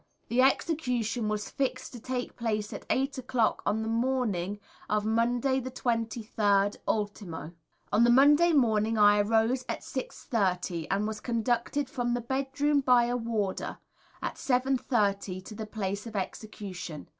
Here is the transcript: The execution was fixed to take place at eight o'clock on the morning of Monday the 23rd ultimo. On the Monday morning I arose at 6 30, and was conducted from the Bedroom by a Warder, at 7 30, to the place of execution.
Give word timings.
The 0.29 0.41
execution 0.41 1.27
was 1.29 1.51
fixed 1.51 1.93
to 1.93 1.99
take 1.99 2.35
place 2.35 2.73
at 2.73 2.87
eight 2.89 3.19
o'clock 3.19 3.61
on 3.67 3.83
the 3.83 3.87
morning 3.87 4.59
of 4.89 5.05
Monday 5.05 5.59
the 5.59 5.69
23rd 5.69 6.77
ultimo. 6.87 7.51
On 7.93 8.03
the 8.03 8.09
Monday 8.09 8.51
morning 8.51 8.97
I 8.97 9.19
arose 9.19 9.63
at 9.69 9.83
6 9.83 10.23
30, 10.23 10.87
and 10.89 11.05
was 11.05 11.19
conducted 11.19 11.87
from 11.87 12.15
the 12.15 12.21
Bedroom 12.21 12.79
by 12.79 13.05
a 13.05 13.15
Warder, 13.15 13.77
at 14.23 14.39
7 14.39 14.75
30, 14.75 15.39
to 15.39 15.53
the 15.53 15.67
place 15.67 16.07
of 16.07 16.15
execution. 16.15 17.05